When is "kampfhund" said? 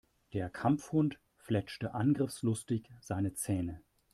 0.49-1.19